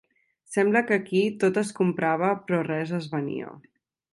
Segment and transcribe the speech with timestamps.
[0.53, 3.53] Semblava que aquí tot es comprava però res es venia.